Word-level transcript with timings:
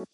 Die 0.00 0.06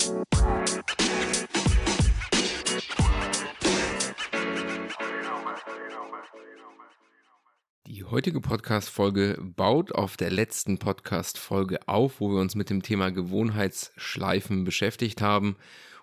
heutige 8.03 8.41
Podcast-Folge 8.41 9.39
baut 9.41 9.93
auf 9.93 10.17
der 10.17 10.31
letzten 10.31 10.79
Podcast-Folge 10.79 11.87
auf, 11.87 12.21
wo 12.21 12.31
wir 12.31 12.41
uns 12.41 12.57
mit 12.57 12.69
dem 12.69 12.83
Thema 12.83 13.11
Gewohnheitsschleifen 13.11 14.65
beschäftigt 14.65 15.23
haben. 15.23 15.55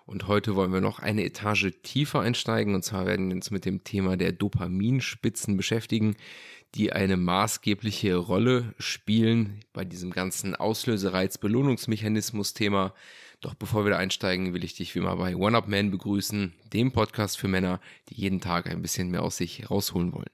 Und 0.06 0.28
heute 0.28 0.54
wollen 0.54 0.72
wir 0.72 0.80
noch 0.80 0.98
eine 0.98 1.22
Etage 1.22 1.72
tiefer 1.82 2.20
einsteigen. 2.20 2.74
Und 2.74 2.84
zwar 2.84 3.04
werden 3.04 3.28
wir 3.28 3.36
uns 3.36 3.50
mit 3.50 3.66
dem 3.66 3.84
Thema 3.84 4.16
der 4.16 4.32
Dopaminspitzen 4.32 5.58
beschäftigen, 5.58 6.16
die 6.74 6.94
eine 6.94 7.18
maßgebliche 7.18 8.16
Rolle 8.16 8.72
spielen 8.78 9.60
bei 9.74 9.84
diesem 9.84 10.10
ganzen 10.10 10.56
Auslösereiz-Belohnungsmechanismus-Thema. 10.56 12.94
Doch 13.44 13.52
bevor 13.52 13.84
wir 13.84 13.90
da 13.90 13.98
einsteigen, 13.98 14.54
will 14.54 14.64
ich 14.64 14.74
dich 14.74 14.94
wie 14.94 15.00
immer 15.00 15.16
bei 15.16 15.36
One 15.36 15.54
Up 15.54 15.68
Man 15.68 15.90
begrüßen, 15.90 16.54
dem 16.72 16.92
Podcast 16.92 17.36
für 17.36 17.46
Männer, 17.46 17.78
die 18.08 18.14
jeden 18.14 18.40
Tag 18.40 18.70
ein 18.70 18.80
bisschen 18.80 19.10
mehr 19.10 19.22
aus 19.22 19.36
sich 19.36 19.70
rausholen 19.70 20.14
wollen. 20.14 20.30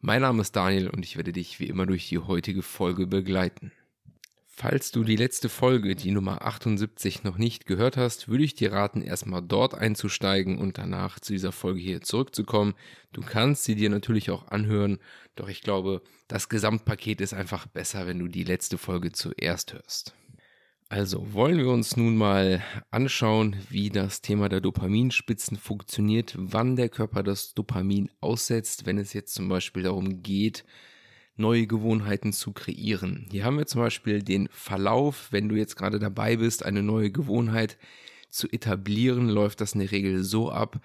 Mein 0.00 0.20
Name 0.20 0.42
ist 0.42 0.54
Daniel 0.54 0.88
und 0.88 1.04
ich 1.04 1.16
werde 1.16 1.32
dich 1.32 1.58
wie 1.58 1.66
immer 1.66 1.86
durch 1.86 2.08
die 2.08 2.20
heutige 2.20 2.62
Folge 2.62 3.08
begleiten. 3.08 3.72
Falls 4.46 4.92
du 4.92 5.02
die 5.02 5.16
letzte 5.16 5.48
Folge, 5.48 5.96
die 5.96 6.12
Nummer 6.12 6.42
78, 6.42 7.24
noch 7.24 7.36
nicht 7.36 7.66
gehört 7.66 7.96
hast, 7.96 8.28
würde 8.28 8.44
ich 8.44 8.54
dir 8.54 8.70
raten, 8.70 9.02
erstmal 9.02 9.42
dort 9.42 9.74
einzusteigen 9.74 10.58
und 10.58 10.78
danach 10.78 11.18
zu 11.18 11.32
dieser 11.32 11.50
Folge 11.50 11.80
hier 11.80 12.02
zurückzukommen. 12.02 12.74
Du 13.12 13.22
kannst 13.22 13.64
sie 13.64 13.74
dir 13.74 13.90
natürlich 13.90 14.30
auch 14.30 14.46
anhören, 14.46 15.00
doch 15.34 15.48
ich 15.48 15.62
glaube, 15.62 16.00
das 16.28 16.48
Gesamtpaket 16.48 17.22
ist 17.22 17.34
einfach 17.34 17.66
besser, 17.66 18.06
wenn 18.06 18.20
du 18.20 18.28
die 18.28 18.44
letzte 18.44 18.78
Folge 18.78 19.10
zuerst 19.10 19.72
hörst. 19.72 20.14
Also 20.92 21.32
wollen 21.32 21.56
wir 21.56 21.70
uns 21.70 21.96
nun 21.96 22.18
mal 22.18 22.62
anschauen, 22.90 23.56
wie 23.70 23.88
das 23.88 24.20
Thema 24.20 24.50
der 24.50 24.60
Dopaminspitzen 24.60 25.56
funktioniert, 25.56 26.34
wann 26.36 26.76
der 26.76 26.90
Körper 26.90 27.22
das 27.22 27.54
Dopamin 27.54 28.10
aussetzt, 28.20 28.84
wenn 28.84 28.98
es 28.98 29.14
jetzt 29.14 29.32
zum 29.32 29.48
Beispiel 29.48 29.84
darum 29.84 30.22
geht, 30.22 30.66
neue 31.34 31.66
Gewohnheiten 31.66 32.34
zu 32.34 32.52
kreieren. 32.52 33.26
Hier 33.30 33.46
haben 33.46 33.56
wir 33.56 33.64
zum 33.64 33.80
Beispiel 33.80 34.22
den 34.22 34.50
Verlauf, 34.52 35.28
wenn 35.30 35.48
du 35.48 35.54
jetzt 35.54 35.76
gerade 35.76 35.98
dabei 35.98 36.36
bist, 36.36 36.62
eine 36.62 36.82
neue 36.82 37.10
Gewohnheit 37.10 37.78
zu 38.28 38.46
etablieren, 38.50 39.30
läuft 39.30 39.62
das 39.62 39.72
in 39.72 39.80
der 39.80 39.92
Regel 39.92 40.22
so 40.22 40.50
ab, 40.50 40.78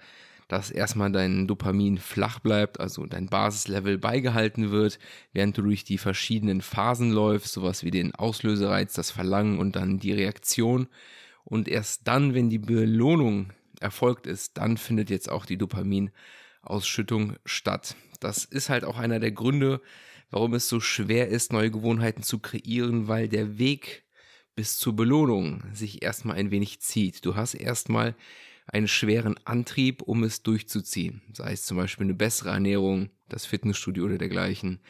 dass 0.48 0.70
erstmal 0.70 1.12
dein 1.12 1.46
Dopamin 1.46 1.98
flach 1.98 2.40
bleibt, 2.40 2.80
also 2.80 3.04
dein 3.06 3.26
Basislevel 3.26 3.98
beigehalten 3.98 4.70
wird, 4.70 4.98
während 5.32 5.56
du 5.58 5.62
durch 5.62 5.84
die 5.84 5.98
verschiedenen 5.98 6.62
Phasen 6.62 7.12
läufst, 7.12 7.52
sowas 7.52 7.84
wie 7.84 7.90
den 7.90 8.14
Auslösereiz, 8.14 8.94
das 8.94 9.10
Verlangen 9.10 9.58
und 9.58 9.76
dann 9.76 9.98
die 9.98 10.12
Reaktion. 10.12 10.88
Und 11.44 11.68
erst 11.68 12.08
dann, 12.08 12.34
wenn 12.34 12.48
die 12.48 12.58
Belohnung 12.58 13.52
erfolgt 13.80 14.26
ist, 14.26 14.56
dann 14.56 14.78
findet 14.78 15.10
jetzt 15.10 15.30
auch 15.30 15.44
die 15.44 15.58
Dopaminausschüttung 15.58 17.36
statt. 17.44 17.94
Das 18.20 18.44
ist 18.44 18.70
halt 18.70 18.84
auch 18.84 18.98
einer 18.98 19.20
der 19.20 19.32
Gründe, 19.32 19.82
warum 20.30 20.54
es 20.54 20.68
so 20.68 20.80
schwer 20.80 21.28
ist, 21.28 21.52
neue 21.52 21.70
Gewohnheiten 21.70 22.22
zu 22.22 22.38
kreieren, 22.38 23.06
weil 23.06 23.28
der 23.28 23.58
Weg 23.58 24.04
bis 24.56 24.78
zur 24.78 24.96
Belohnung 24.96 25.62
sich 25.72 26.02
erstmal 26.02 26.36
ein 26.36 26.50
wenig 26.50 26.80
zieht. 26.80 27.24
Du 27.24 27.36
hast 27.36 27.54
erstmal 27.54 28.16
einen 28.68 28.88
schweren 28.88 29.36
Antrieb, 29.44 30.02
um 30.02 30.22
es 30.22 30.42
durchzuziehen. 30.42 31.22
Sei 31.32 31.52
es 31.52 31.64
zum 31.64 31.76
Beispiel 31.76 32.04
eine 32.04 32.14
bessere 32.14 32.50
Ernährung, 32.50 33.10
das 33.28 33.46
Fitnessstudio 33.46 34.04
oder 34.04 34.18
dergleichen. 34.18 34.80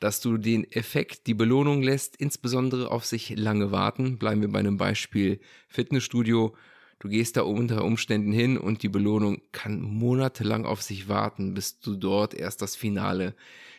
Dass 0.00 0.20
du 0.20 0.38
den 0.38 0.70
Effekt, 0.70 1.26
die 1.26 1.34
Belohnung 1.34 1.82
lässt, 1.82 2.16
insbesondere 2.16 2.90
auf 2.90 3.04
sich 3.04 3.30
lange 3.36 3.72
warten. 3.72 4.18
Bleiben 4.18 4.40
wir 4.40 4.48
bei 4.48 4.60
einem 4.60 4.76
Beispiel 4.76 5.40
Fitnessstudio. 5.68 6.54
Du 7.00 7.08
gehst 7.08 7.36
da 7.36 7.42
unter 7.42 7.84
Umständen 7.84 8.32
hin 8.32 8.56
und 8.56 8.82
die 8.82 8.88
Belohnung 8.88 9.40
kann 9.52 9.80
monatelang 9.80 10.64
auf 10.64 10.82
sich 10.82 11.08
warten, 11.08 11.54
bis 11.54 11.80
du 11.80 11.96
dort 11.96 12.34
erst 12.34 12.62
das 12.62 12.76
finale 12.76 13.34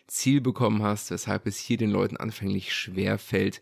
Ziel 0.07 0.41
bekommen 0.41 0.83
hast, 0.83 1.11
weshalb 1.11 1.45
es 1.47 1.57
hier 1.57 1.77
den 1.77 1.91
Leuten 1.91 2.17
anfänglich 2.17 2.73
schwer 2.73 3.17
fällt, 3.17 3.61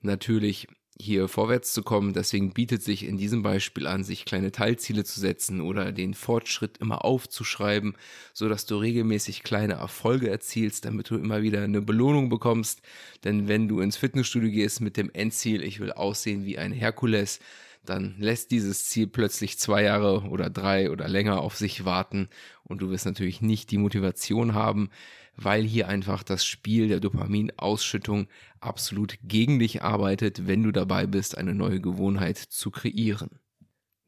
natürlich 0.00 0.68
hier 1.00 1.28
vorwärts 1.28 1.72
zu 1.72 1.82
kommen. 1.82 2.12
Deswegen 2.12 2.52
bietet 2.52 2.82
sich 2.82 3.04
in 3.06 3.16
diesem 3.16 3.42
Beispiel 3.42 3.86
an, 3.86 4.04
sich 4.04 4.24
kleine 4.24 4.52
Teilziele 4.52 5.04
zu 5.04 5.20
setzen 5.20 5.60
oder 5.60 5.92
den 5.92 6.14
Fortschritt 6.14 6.78
immer 6.78 7.04
aufzuschreiben, 7.04 7.94
so 8.32 8.48
dass 8.48 8.66
du 8.66 8.76
regelmäßig 8.76 9.42
kleine 9.42 9.74
Erfolge 9.74 10.30
erzielst, 10.30 10.84
damit 10.84 11.10
du 11.10 11.16
immer 11.16 11.42
wieder 11.42 11.62
eine 11.62 11.82
Belohnung 11.82 12.28
bekommst. 12.28 12.80
Denn 13.24 13.48
wenn 13.48 13.68
du 13.68 13.80
ins 13.80 13.96
Fitnessstudio 13.96 14.50
gehst 14.50 14.80
mit 14.80 14.96
dem 14.96 15.10
Endziel, 15.12 15.62
ich 15.62 15.80
will 15.80 15.92
aussehen 15.92 16.44
wie 16.44 16.58
ein 16.58 16.72
Herkules, 16.72 17.40
dann 17.84 18.14
lässt 18.18 18.50
dieses 18.50 18.86
Ziel 18.86 19.06
plötzlich 19.06 19.58
zwei 19.58 19.82
Jahre 19.82 20.22
oder 20.22 20.48
drei 20.48 20.90
oder 20.90 21.08
länger 21.08 21.40
auf 21.40 21.56
sich 21.56 21.84
warten 21.84 22.28
und 22.64 22.80
du 22.80 22.90
wirst 22.90 23.04
natürlich 23.04 23.42
nicht 23.42 23.70
die 23.70 23.78
Motivation 23.78 24.54
haben, 24.54 24.90
weil 25.36 25.64
hier 25.64 25.88
einfach 25.88 26.22
das 26.22 26.44
Spiel 26.44 26.88
der 26.88 27.00
Dopaminausschüttung 27.00 28.28
absolut 28.60 29.18
gegen 29.22 29.58
dich 29.58 29.82
arbeitet, 29.82 30.46
wenn 30.46 30.62
du 30.62 30.72
dabei 30.72 31.06
bist, 31.06 31.36
eine 31.36 31.54
neue 31.54 31.80
Gewohnheit 31.80 32.38
zu 32.38 32.70
kreieren. 32.70 33.40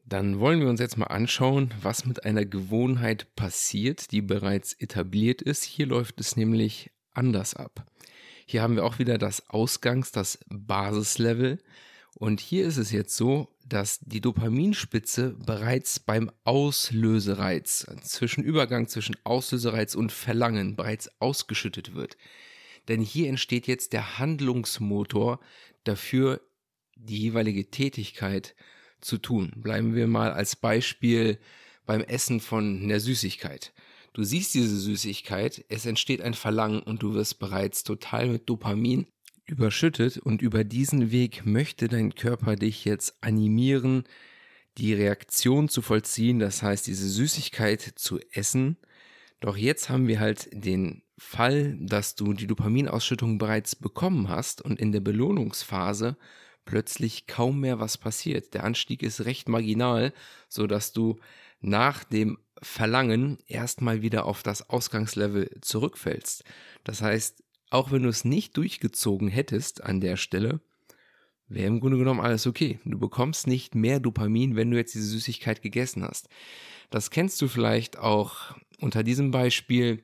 Dann 0.05 0.39
wollen 0.39 0.61
wir 0.61 0.69
uns 0.69 0.79
jetzt 0.79 0.97
mal 0.97 1.07
anschauen, 1.07 1.73
was 1.81 2.05
mit 2.05 2.23
einer 2.23 2.45
Gewohnheit 2.45 3.35
passiert, 3.35 4.11
die 4.11 4.21
bereits 4.21 4.73
etabliert 4.73 5.41
ist. 5.41 5.63
Hier 5.63 5.85
läuft 5.85 6.21
es 6.21 6.37
nämlich 6.37 6.91
anders 7.13 7.55
ab. 7.55 7.85
Hier 8.45 8.61
haben 8.61 8.77
wir 8.77 8.85
auch 8.85 8.99
wieder 8.99 9.17
das 9.17 9.49
Ausgangs-, 9.49 10.13
das 10.13 10.39
Basislevel. 10.49 11.59
Und 12.19 12.41
hier 12.41 12.65
ist 12.65 12.77
es 12.77 12.91
jetzt 12.91 13.15
so, 13.15 13.47
dass 13.63 13.99
die 13.99 14.21
Dopaminspitze 14.21 15.35
bereits 15.45 15.99
beim 15.99 16.31
Auslösereiz, 16.45 17.85
zwischen 18.01 18.43
Übergang 18.43 18.87
zwischen 18.87 19.15
Auslösereiz 19.23 19.93
und 19.93 20.11
Verlangen 20.11 20.75
bereits 20.75 21.11
ausgeschüttet 21.21 21.93
wird. 21.93 22.17
Denn 22.87 23.01
hier 23.01 23.29
entsteht 23.29 23.67
jetzt 23.67 23.93
der 23.93 24.17
Handlungsmotor 24.17 25.39
dafür, 25.83 26.41
die 26.95 27.19
jeweilige 27.19 27.69
Tätigkeit 27.69 28.55
zu 28.99 29.19
tun. 29.19 29.51
Bleiben 29.55 29.93
wir 29.93 30.07
mal 30.07 30.31
als 30.31 30.55
Beispiel 30.55 31.37
beim 31.85 32.01
Essen 32.01 32.39
von 32.39 32.81
einer 32.81 32.99
Süßigkeit. 32.99 33.73
Du 34.13 34.23
siehst 34.23 34.55
diese 34.55 34.75
Süßigkeit, 34.75 35.63
es 35.69 35.85
entsteht 35.85 36.21
ein 36.21 36.33
Verlangen 36.33 36.81
und 36.81 37.03
du 37.03 37.13
wirst 37.13 37.37
bereits 37.37 37.83
total 37.83 38.27
mit 38.27 38.49
Dopamin 38.49 39.05
überschüttet 39.47 40.17
und 40.17 40.41
über 40.41 40.63
diesen 40.63 41.11
Weg 41.11 41.45
möchte 41.45 41.87
dein 41.87 42.15
Körper 42.15 42.55
dich 42.55 42.85
jetzt 42.85 43.17
animieren, 43.21 44.03
die 44.77 44.93
Reaktion 44.93 45.69
zu 45.69 45.81
vollziehen, 45.81 46.39
das 46.39 46.61
heißt 46.61 46.87
diese 46.87 47.07
Süßigkeit 47.07 47.81
zu 47.81 48.19
essen. 48.31 48.77
Doch 49.39 49.57
jetzt 49.57 49.89
haben 49.89 50.07
wir 50.07 50.19
halt 50.19 50.49
den 50.51 51.03
Fall, 51.17 51.77
dass 51.79 52.15
du 52.15 52.33
die 52.33 52.47
Dopaminausschüttung 52.47 53.37
bereits 53.37 53.75
bekommen 53.75 54.29
hast 54.29 54.61
und 54.61 54.79
in 54.79 54.91
der 54.91 54.99
Belohnungsphase 54.99 56.17
plötzlich 56.65 57.25
kaum 57.25 57.61
mehr 57.61 57.79
was 57.79 57.97
passiert. 57.97 58.53
Der 58.53 58.63
Anstieg 58.63 59.01
ist 59.01 59.25
recht 59.25 59.49
marginal, 59.49 60.13
so 60.47 60.67
dass 60.67 60.91
du 60.91 61.17
nach 61.59 62.03
dem 62.03 62.37
Verlangen 62.61 63.39
erstmal 63.47 64.01
wieder 64.01 64.25
auf 64.25 64.43
das 64.43 64.69
Ausgangslevel 64.69 65.59
zurückfällst. 65.61 66.43
Das 66.83 67.01
heißt, 67.01 67.43
auch 67.69 67.91
wenn 67.91 68.03
du 68.03 68.09
es 68.09 68.25
nicht 68.25 68.55
durchgezogen 68.57 69.27
hättest 69.27 69.83
an 69.83 70.01
der 70.01 70.17
Stelle, 70.17 70.61
wäre 71.47 71.67
im 71.67 71.79
Grunde 71.79 71.97
genommen 71.97 72.19
alles 72.19 72.47
okay. 72.47 72.79
Du 72.85 72.99
bekommst 72.99 73.47
nicht 73.47 73.75
mehr 73.75 73.99
Dopamin, 73.99 74.55
wenn 74.55 74.71
du 74.71 74.77
jetzt 74.77 74.95
diese 74.95 75.07
Süßigkeit 75.07 75.61
gegessen 75.61 76.03
hast. 76.03 76.27
Das 76.89 77.11
kennst 77.11 77.41
du 77.41 77.47
vielleicht 77.47 77.97
auch 77.97 78.55
unter 78.79 79.03
diesem 79.03 79.31
Beispiel, 79.31 80.03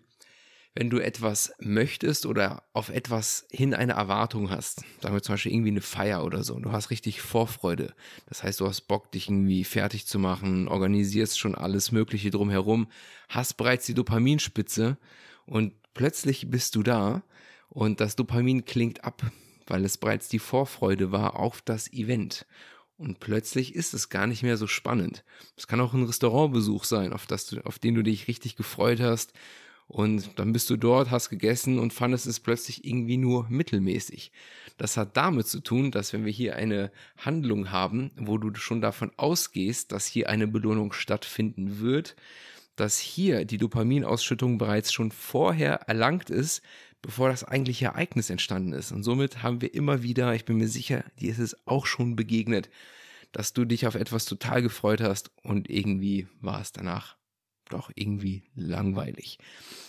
wenn 0.75 0.89
du 0.89 0.99
etwas 0.99 1.53
möchtest 1.59 2.25
oder 2.25 2.63
auf 2.73 2.89
etwas 2.89 3.45
hin 3.51 3.73
eine 3.73 3.93
Erwartung 3.93 4.49
hast. 4.49 4.83
Sagen 5.01 5.13
wir 5.13 5.21
zum 5.21 5.33
Beispiel 5.33 5.53
irgendwie 5.53 5.69
eine 5.69 5.81
Feier 5.81 6.25
oder 6.25 6.43
so. 6.43 6.57
Du 6.59 6.71
hast 6.71 6.89
richtig 6.89 7.21
Vorfreude. 7.21 7.93
Das 8.27 8.43
heißt, 8.43 8.59
du 8.59 8.67
hast 8.67 8.81
Bock, 8.81 9.11
dich 9.11 9.27
irgendwie 9.27 9.63
fertig 9.65 10.07
zu 10.07 10.17
machen, 10.17 10.67
organisierst 10.67 11.37
schon 11.37 11.53
alles 11.53 11.91
Mögliche 11.91 12.31
drumherum, 12.31 12.87
hast 13.29 13.55
bereits 13.55 13.85
die 13.85 13.93
Dopaminspitze 13.93 14.97
und 15.45 15.73
plötzlich 15.93 16.49
bist 16.49 16.75
du 16.75 16.81
da 16.81 17.21
und 17.73 17.99
das 17.99 18.15
Dopamin 18.15 18.65
klingt 18.65 19.03
ab, 19.03 19.23
weil 19.65 19.83
es 19.83 19.97
bereits 19.97 20.29
die 20.29 20.39
Vorfreude 20.39 21.11
war 21.11 21.39
auf 21.39 21.61
das 21.61 21.91
Event. 21.91 22.45
Und 22.97 23.19
plötzlich 23.19 23.73
ist 23.73 23.95
es 23.95 24.09
gar 24.09 24.27
nicht 24.27 24.43
mehr 24.43 24.57
so 24.57 24.67
spannend. 24.67 25.23
Es 25.57 25.65
kann 25.65 25.81
auch 25.81 25.93
ein 25.93 26.03
Restaurantbesuch 26.03 26.83
sein, 26.83 27.11
auf, 27.11 27.25
das 27.25 27.47
du, 27.47 27.65
auf 27.65 27.79
den 27.79 27.95
du 27.95 28.03
dich 28.03 28.27
richtig 28.27 28.55
gefreut 28.55 28.99
hast. 28.99 29.33
Und 29.87 30.37
dann 30.39 30.53
bist 30.53 30.69
du 30.69 30.77
dort, 30.77 31.09
hast 31.09 31.29
gegessen 31.29 31.79
und 31.79 31.93
fandest 31.93 32.27
es 32.27 32.39
plötzlich 32.39 32.85
irgendwie 32.85 33.17
nur 33.17 33.47
mittelmäßig. 33.49 34.31
Das 34.77 34.95
hat 34.95 35.17
damit 35.17 35.47
zu 35.47 35.59
tun, 35.59 35.89
dass 35.89 36.13
wenn 36.13 36.25
wir 36.25 36.31
hier 36.31 36.55
eine 36.55 36.91
Handlung 37.17 37.71
haben, 37.71 38.11
wo 38.15 38.37
du 38.37 38.53
schon 38.55 38.81
davon 38.81 39.11
ausgehst, 39.17 39.91
dass 39.91 40.05
hier 40.05 40.29
eine 40.29 40.47
Belohnung 40.47 40.93
stattfinden 40.93 41.79
wird, 41.79 42.15
dass 42.75 42.99
hier 42.99 43.45
die 43.45 43.57
Dopaminausschüttung 43.57 44.57
bereits 44.57 44.93
schon 44.93 45.11
vorher 45.11 45.81
erlangt 45.87 46.29
ist, 46.29 46.61
bevor 47.03 47.29
das 47.29 47.43
eigentliche 47.43 47.85
Ereignis 47.85 48.31
entstanden 48.31 48.73
ist. 48.73 48.91
Und 48.91 49.03
somit 49.03 49.43
haben 49.43 49.61
wir 49.61 49.73
immer 49.75 50.01
wieder, 50.01 50.33
ich 50.33 50.45
bin 50.45 50.57
mir 50.57 50.69
sicher, 50.69 51.03
dir 51.19 51.29
ist 51.29 51.39
es 51.39 51.67
auch 51.67 51.85
schon 51.85 52.15
begegnet, 52.15 52.71
dass 53.31 53.53
du 53.53 53.65
dich 53.65 53.85
auf 53.85 53.95
etwas 53.95 54.25
total 54.25 54.63
gefreut 54.63 55.01
hast 55.01 55.29
und 55.43 55.69
irgendwie 55.69 56.27
war 56.39 56.61
es 56.61 56.71
danach 56.71 57.17
doch 57.69 57.91
irgendwie 57.95 58.43
langweilig. 58.55 59.37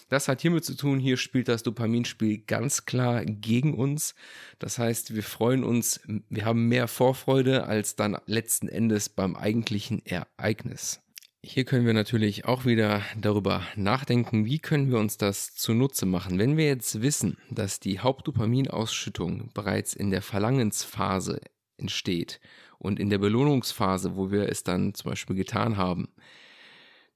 Das 0.09 0.29
hat 0.29 0.41
hiermit 0.41 0.65
zu 0.65 0.77
tun, 0.77 0.99
hier 0.99 1.17
spielt 1.17 1.49
das 1.49 1.63
Dopaminspiel 1.63 2.39
ganz 2.39 2.85
klar 2.85 3.25
gegen 3.25 3.75
uns. 3.75 4.15
Das 4.59 4.79
heißt, 4.79 5.15
wir 5.15 5.23
freuen 5.23 5.65
uns, 5.65 6.01
wir 6.07 6.45
haben 6.45 6.69
mehr 6.69 6.89
Vorfreude 6.89 7.65
als 7.65 7.97
dann 7.97 8.19
letzten 8.27 8.69
Endes 8.69 9.09
beim 9.09 9.37
eigentlichen 9.37 10.05
Ereignis. 10.05 11.04
Hier 11.47 11.67
können 11.67 11.85
wir 11.85 11.93
natürlich 11.93 12.47
auch 12.47 12.65
wieder 12.65 13.03
darüber 13.19 13.67
nachdenken, 13.77 14.47
wie 14.47 14.59
können 14.59 14.91
wir 14.91 14.99
uns 14.99 15.19
das 15.19 15.55
zunutze 15.55 16.07
machen. 16.07 16.39
Wenn 16.39 16.57
wir 16.57 16.65
jetzt 16.65 17.03
wissen, 17.03 17.37
dass 17.51 17.81
die 17.81 17.99
Hauptdopaminausschüttung 18.01 19.51
bereits 19.53 19.93
in 19.93 20.11
der 20.11 20.23
Verlangensphase 20.23 21.43
entsteht 21.77 22.41
und 22.79 22.99
in 22.99 23.11
der 23.11 23.19
Belohnungsphase, 23.19 24.17
wo 24.17 24.31
wir 24.31 24.49
es 24.49 24.63
dann 24.63 24.95
zum 24.95 25.11
Beispiel 25.11 25.37
getan 25.37 25.77
haben, 25.77 26.09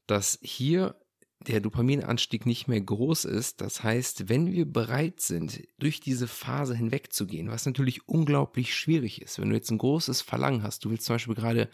dass 0.07 0.39
hier 0.43 1.01
der 1.47 1.61
Dopaminanstieg 1.61 2.45
nicht 2.45 2.69
mehr 2.69 2.83
groß 2.83 3.25
ist. 3.25 3.63
Das 3.63 3.83
heißt, 3.83 4.29
wenn 4.29 4.53
wir 4.53 4.71
bereit 4.71 5.21
sind, 5.21 5.63
durch 5.79 6.01
diese 6.01 6.29
Phase 6.29 6.77
hinwegzugehen, 6.77 7.49
was 7.49 7.65
natürlich 7.65 8.07
unglaublich 8.07 8.77
schwierig 8.77 9.23
ist, 9.23 9.41
wenn 9.41 9.49
du 9.49 9.57
jetzt 9.57 9.71
ein 9.71 9.79
großes 9.79 10.21
Verlangen 10.21 10.63
hast, 10.63 10.85
du 10.85 10.91
willst 10.91 11.07
zum 11.07 11.15
Beispiel 11.15 11.35
gerade 11.35 11.71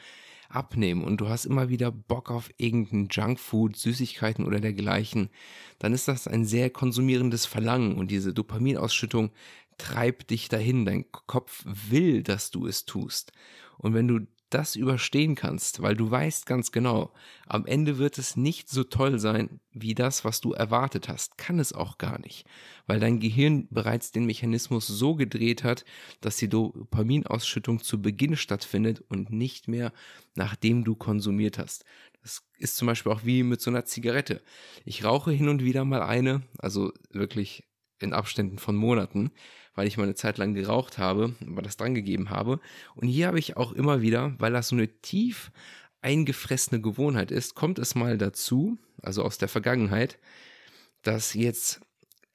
abnehmen 0.55 1.05
und 1.05 1.21
du 1.21 1.29
hast 1.29 1.45
immer 1.45 1.69
wieder 1.69 1.91
Bock 1.91 2.31
auf 2.31 2.51
irgendein 2.57 3.09
Junkfood, 3.11 3.77
Süßigkeiten 3.77 4.45
oder 4.45 4.61
dergleichen, 4.61 5.31
dann 5.79 5.93
ist 5.93 6.09
das 6.09 6.29
ein 6.29 6.45
sehr 6.45 6.71
konsumierendes 6.71 7.47
Verlangen 7.47 7.97
und 7.97 8.11
diese 8.11 8.33
Dopaminausschüttung 8.33 9.33
treibt 9.79 10.31
dich 10.31 10.49
dahin. 10.49 10.85
Dein 10.85 11.11
Kopf 11.11 11.65
will, 11.65 12.23
dass 12.23 12.51
du 12.51 12.67
es 12.67 12.85
tust. 12.85 13.33
Und 13.79 13.95
wenn 13.95 14.09
du 14.09 14.21
das 14.51 14.77
überstehen 14.77 15.35
kannst, 15.35 15.83
weil 15.83 15.97
du 15.97 16.11
weißt 16.11 16.47
ganz 16.47 16.71
genau, 16.71 17.13
am 17.47 17.67
Ende 17.67 17.99
wird 17.99 18.19
es 18.19 18.37
nicht 18.37 18.69
so 18.69 18.85
toll 18.85 19.19
sein 19.19 19.61
wie 19.73 19.95
das, 19.95 20.25
was 20.25 20.41
du 20.41 20.53
erwartet 20.53 21.09
hast. 21.09 21.37
Kann 21.39 21.59
es 21.59 21.73
auch 21.73 21.99
gar 21.99 22.21
nicht, 22.21 22.47
weil 22.87 23.01
dein 23.01 23.19
Gehirn 23.19 23.67
bereits 23.71 24.13
den 24.13 24.27
Mechanismus 24.27 24.87
so 24.87 25.17
gedreht 25.17 25.65
hat, 25.65 25.85
dass 26.21 26.37
die 26.37 26.49
Dopaminausschüttung 26.49 27.83
zu 27.83 28.01
Beginn 28.01 28.37
stattfindet 28.37 29.03
und 29.09 29.31
nicht 29.31 29.67
mehr 29.67 29.93
nachdem 30.35 30.85
du 30.85 30.95
konsumiert 30.95 31.59
hast. 31.59 31.85
Das 32.23 32.43
ist 32.59 32.77
zum 32.77 32.87
Beispiel 32.87 33.13
auch 33.13 33.25
wie 33.25 33.43
mit 33.43 33.61
so 33.61 33.71
einer 33.71 33.85
Zigarette. 33.85 34.43
Ich 34.85 35.05
rauche 35.05 35.31
hin 35.31 35.49
und 35.49 35.63
wieder 35.63 35.85
mal 35.85 36.03
eine, 36.03 36.43
also 36.59 36.93
wirklich 37.11 37.65
in 38.01 38.13
Abständen 38.13 38.59
von 38.59 38.77
Monaten, 38.77 39.31
weil 39.75 39.87
ich 39.87 39.97
mal 39.97 40.05
eine 40.05 40.15
Zeit 40.15 40.39
lang 40.39 40.55
geraucht 40.55 40.99
habe, 40.99 41.35
aber 41.47 41.63
das 41.63 41.77
dran 41.77 41.95
gegeben 41.95 42.31
habe. 42.31 42.61
Und 42.95 43.09
hier 43.09 43.27
habe 43.27 43.39
ich 43.39 43.57
auch 43.57 43.73
immer 43.73 44.03
wieder, 44.03 44.35
weil 44.39 44.53
das 44.53 44.69
so 44.69 44.77
eine 44.77 44.89
tief 45.01 45.51
eingefressene 46.03 46.81
Gewohnheit 46.81 47.31
ist, 47.31 47.55
kommt 47.55 47.79
es 47.79 47.95
mal 47.95 48.19
dazu, 48.19 48.79
also 49.03 49.23
aus 49.23 49.39
der 49.39 49.49
Vergangenheit, 49.49 50.19
dass 51.03 51.35
jetzt 51.35 51.81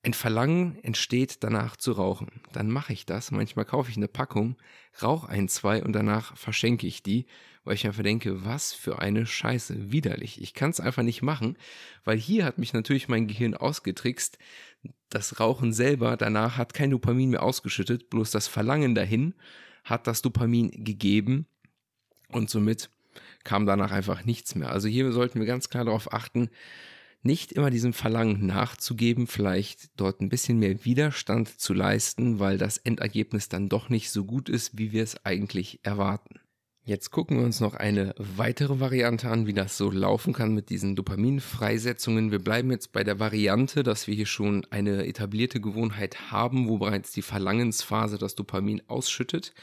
ein 0.01 0.13
Verlangen 0.13 0.77
entsteht, 0.81 1.44
danach 1.44 1.75
zu 1.75 1.91
rauchen. 1.91 2.41
Dann 2.53 2.69
mache 2.69 2.94
ich 2.94 3.06
das. 3.06 3.31
Manchmal 3.31 3.65
kaufe 3.65 3.91
ich 3.91 3.97
eine 3.97 4.07
Packung, 4.07 4.56
rauche 5.01 5.30
ein, 5.30 5.50
zwei 5.50 5.83
und 5.83 5.94
danach 5.94 6.36
verschenke 6.38 6.88
ich 6.88 7.03
die, 7.03 7.25
weil 7.69 7.75
ich 7.75 7.86
einfach 7.86 8.01
denke, 8.01 8.44
was 8.44 8.74
für 8.74 8.98
eine 8.98 9.27
Scheiße, 9.27 9.92
widerlich. 9.92 10.42
Ich 10.42 10.56
kann 10.56 10.71
es 10.71 10.80
einfach 10.80 11.04
nicht 11.04 11.21
machen, 11.21 11.56
weil 12.04 12.18
hier 12.18 12.44
hat 12.44 12.57
mich 12.57 12.74
natürlich 12.74 13.07
mein 13.07 13.27
Gehirn 13.27 13.54
ausgetrickst. 13.54 14.39
Das 15.10 15.39
Rauchen 15.39 15.71
selber 15.71 16.18
danach 16.18 16.57
hat 16.57 16.74
kein 16.74 16.89
Dopamin 16.89 17.30
mehr 17.30 17.44
ausgeschüttet, 17.44 18.10
bloß 18.10 18.31
das 18.31 18.48
Verlangen 18.48 18.95
dahin 18.95 19.36
hat 19.83 20.07
das 20.07 20.24
Dopamin 20.24 20.83
gegeben 20.83 21.45
und 22.30 22.50
somit 22.50 22.89
kam 23.44 23.68
danach 23.68 23.92
einfach 23.92 24.25
nichts 24.25 24.56
mehr. 24.56 24.72
Also 24.72 24.88
hier 24.88 25.12
sollten 25.12 25.39
wir 25.39 25.45
ganz 25.45 25.69
klar 25.69 25.86
darauf 25.86 26.12
achten, 26.12 26.50
nicht 27.22 27.51
immer 27.51 27.69
diesem 27.69 27.94
Verlangen 27.94 28.48
nachzugeben, 28.48 29.27
vielleicht 29.27 29.92
dort 29.95 30.22
ein 30.22 30.30
bisschen 30.30 30.57
mehr 30.57 30.86
Widerstand 30.86 31.62
zu 31.62 31.75
leisten, 31.75 32.39
weil 32.39 32.57
das 32.57 32.80
Endergebnis 32.80 33.48
dann 33.48 33.69
doch 33.69 33.89
nicht 33.89 34.10
so 34.10 34.25
gut 34.25 34.50
ist, 34.50 34.80
wie 34.80 34.92
wir 34.92 35.04
es 35.04 35.24
eigentlich 35.24 35.81
erwarten. 35.83 36.38
Jetzt 36.89 37.12
gucken 37.12 37.38
wir 37.38 37.45
uns 37.45 37.59
noch 37.59 37.75
eine 37.75 38.15
weitere 38.18 38.80
Variante 38.80 39.30
an, 39.30 39.45
wie 39.45 39.53
das 39.53 39.77
so 39.77 39.91
laufen 39.91 40.33
kann 40.33 40.56
mit 40.56 40.71
diesen 40.71 40.95
Dopaminfreisetzungen. 40.95 42.31
Wir 42.31 42.39
bleiben 42.39 42.71
jetzt 42.71 42.94
bei 42.94 43.03
der 43.03 43.19
Variante, 43.19 43.83
dass 43.83 44.07
wir 44.07 44.15
hier 44.15 44.25
schon 44.25 44.65
eine 44.71 45.06
etablierte 45.06 45.62
Gewohnheit 45.62 46.31
haben, 46.31 46.68
wo 46.68 46.80
bereits 46.80 47.12
die 47.12 47.21
Verlangensphase 47.21 48.18
das 48.18 48.33
Dopamin 48.33 48.81
ausschüttet. 48.88 49.53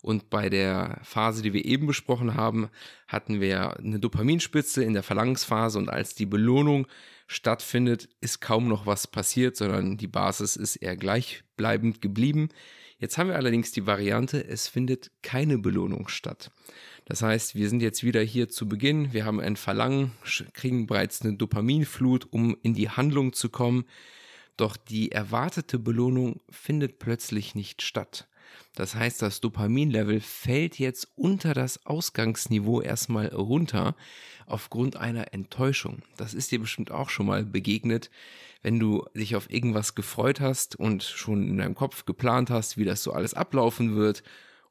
Und 0.00 0.30
bei 0.30 0.48
der 0.48 1.00
Phase, 1.02 1.42
die 1.42 1.52
wir 1.52 1.64
eben 1.64 1.88
besprochen 1.88 2.36
haben, 2.36 2.68
hatten 3.08 3.40
wir 3.40 3.78
eine 3.78 3.98
Dopaminspitze 3.98 4.84
in 4.84 4.92
der 4.92 5.02
Verlangensphase 5.02 5.80
und 5.80 5.88
als 5.88 6.14
die 6.14 6.26
Belohnung 6.26 6.86
stattfindet, 7.26 8.08
ist 8.20 8.40
kaum 8.40 8.68
noch 8.68 8.86
was 8.86 9.08
passiert, 9.08 9.56
sondern 9.56 9.96
die 9.96 10.06
Basis 10.06 10.54
ist 10.54 10.76
eher 10.76 10.96
gleichbleibend 10.96 12.00
geblieben. 12.00 12.50
Jetzt 12.98 13.18
haben 13.18 13.28
wir 13.28 13.36
allerdings 13.36 13.72
die 13.72 13.86
Variante, 13.86 14.42
es 14.42 14.68
findet 14.68 15.10
keine 15.22 15.58
Belohnung 15.58 16.08
statt. 16.08 16.50
Das 17.04 17.22
heißt, 17.22 17.54
wir 17.54 17.68
sind 17.68 17.82
jetzt 17.82 18.02
wieder 18.02 18.22
hier 18.22 18.48
zu 18.48 18.68
Beginn, 18.68 19.12
wir 19.12 19.26
haben 19.26 19.38
ein 19.38 19.56
Verlangen, 19.56 20.12
kriegen 20.54 20.86
bereits 20.86 21.22
eine 21.22 21.36
Dopaminflut, 21.36 22.26
um 22.32 22.56
in 22.62 22.72
die 22.72 22.88
Handlung 22.88 23.34
zu 23.34 23.50
kommen, 23.50 23.84
doch 24.56 24.78
die 24.78 25.12
erwartete 25.12 25.78
Belohnung 25.78 26.40
findet 26.48 26.98
plötzlich 26.98 27.54
nicht 27.54 27.82
statt. 27.82 28.26
Das 28.74 28.94
heißt, 28.94 29.22
das 29.22 29.40
Dopaminlevel 29.40 30.20
fällt 30.20 30.78
jetzt 30.78 31.08
unter 31.16 31.54
das 31.54 31.86
Ausgangsniveau 31.86 32.80
erstmal 32.80 33.28
runter 33.28 33.96
aufgrund 34.46 34.96
einer 34.96 35.32
Enttäuschung. 35.32 36.02
Das 36.16 36.34
ist 36.34 36.50
dir 36.52 36.60
bestimmt 36.60 36.90
auch 36.90 37.10
schon 37.10 37.26
mal 37.26 37.44
begegnet, 37.44 38.10
wenn 38.62 38.78
du 38.78 39.04
dich 39.14 39.36
auf 39.36 39.50
irgendwas 39.50 39.94
gefreut 39.94 40.40
hast 40.40 40.76
und 40.76 41.02
schon 41.02 41.48
in 41.48 41.58
deinem 41.58 41.74
Kopf 41.74 42.04
geplant 42.04 42.50
hast, 42.50 42.76
wie 42.76 42.84
das 42.84 43.02
so 43.02 43.12
alles 43.12 43.34
ablaufen 43.34 43.96
wird 43.96 44.22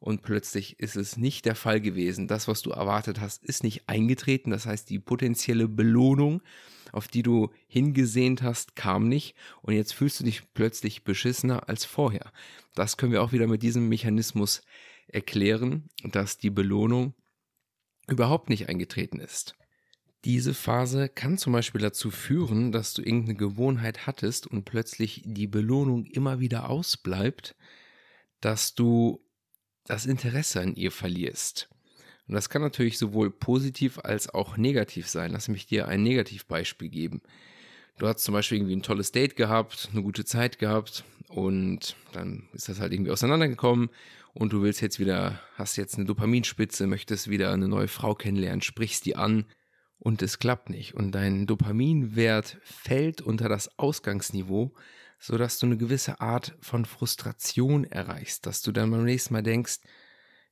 und 0.05 0.21
plötzlich 0.21 0.79
ist 0.79 0.95
es 0.95 1.17
nicht 1.17 1.45
der 1.45 1.55
Fall 1.55 1.81
gewesen. 1.81 2.27
Das, 2.27 2.47
was 2.47 2.61
du 2.61 2.69
erwartet 2.69 3.19
hast, 3.19 3.43
ist 3.43 3.63
nicht 3.63 3.89
eingetreten. 3.89 4.51
Das 4.51 4.67
heißt, 4.67 4.87
die 4.91 4.99
potenzielle 4.99 5.67
Belohnung, 5.67 6.43
auf 6.91 7.07
die 7.07 7.23
du 7.23 7.49
hingesehnt 7.65 8.43
hast, 8.43 8.75
kam 8.75 9.09
nicht 9.09 9.35
und 9.63 9.73
jetzt 9.73 9.95
fühlst 9.95 10.19
du 10.19 10.23
dich 10.23 10.43
plötzlich 10.53 11.03
beschissener 11.03 11.67
als 11.69 11.85
vorher. 11.85 12.31
Das 12.75 12.97
können 12.97 13.13
wir 13.13 13.23
auch 13.23 13.31
wieder 13.31 13.47
mit 13.47 13.63
diesem 13.63 13.89
Mechanismus 13.89 14.61
erklären, 15.07 15.89
dass 16.03 16.37
die 16.37 16.51
Belohnung 16.51 17.15
überhaupt 18.07 18.49
nicht 18.49 18.69
eingetreten 18.69 19.19
ist. 19.19 19.55
Diese 20.23 20.53
Phase 20.53 21.09
kann 21.09 21.39
zum 21.39 21.51
Beispiel 21.51 21.81
dazu 21.81 22.11
führen, 22.11 22.71
dass 22.71 22.93
du 22.93 23.01
irgendeine 23.01 23.37
Gewohnheit 23.37 24.05
hattest 24.05 24.45
und 24.45 24.65
plötzlich 24.65 25.23
die 25.25 25.47
Belohnung 25.47 26.05
immer 26.05 26.39
wieder 26.39 26.69
ausbleibt, 26.69 27.55
dass 28.39 28.75
du 28.75 29.24
das 29.85 30.05
Interesse 30.05 30.61
an 30.61 30.75
ihr 30.75 30.91
verlierst. 30.91 31.69
Und 32.27 32.33
das 32.33 32.49
kann 32.49 32.61
natürlich 32.61 32.97
sowohl 32.97 33.29
positiv 33.29 33.99
als 33.99 34.33
auch 34.33 34.57
negativ 34.57 35.07
sein. 35.07 35.31
Lass 35.31 35.47
mich 35.47 35.67
dir 35.67 35.87
ein 35.87 36.03
Negativbeispiel 36.03 36.89
geben. 36.89 37.21
Du 37.97 38.07
hast 38.07 38.23
zum 38.23 38.33
Beispiel 38.33 38.57
irgendwie 38.57 38.75
ein 38.75 38.83
tolles 38.83 39.11
Date 39.11 39.35
gehabt, 39.35 39.89
eine 39.91 40.01
gute 40.01 40.25
Zeit 40.25 40.59
gehabt 40.59 41.05
und 41.29 41.95
dann 42.11 42.49
ist 42.51 42.67
das 42.67 42.79
halt 42.79 42.91
irgendwie 42.91 43.11
auseinandergekommen 43.11 43.89
und 44.33 44.51
du 44.51 44.61
willst 44.61 44.81
jetzt 44.81 44.99
wieder, 44.99 45.39
hast 45.55 45.77
jetzt 45.77 45.95
eine 45.95 46.03
Dopaminspitze, 46.03 46.87
möchtest 46.87 47.29
wieder 47.29 47.53
eine 47.53 47.69
neue 47.69 47.87
Frau 47.87 48.13
kennenlernen, 48.13 48.61
sprichst 48.61 49.05
die 49.05 49.15
an 49.15 49.45
und 49.97 50.21
es 50.21 50.39
klappt 50.39 50.69
nicht 50.69 50.93
und 50.93 51.13
dein 51.13 51.47
Dopaminwert 51.47 52.57
fällt 52.63 53.21
unter 53.21 53.47
das 53.47 53.79
Ausgangsniveau, 53.79 54.73
so 55.25 55.39
dass 55.39 55.57
du 55.57 55.65
eine 55.65 55.77
gewisse 55.77 56.21
Art 56.21 56.55
von 56.61 56.85
Frustration 56.85 57.83
erreichst, 57.83 58.45
dass 58.45 58.61
du 58.61 58.71
dann 58.71 58.91
beim 58.91 59.05
nächsten 59.05 59.33
Mal 59.33 59.41
denkst, 59.41 59.79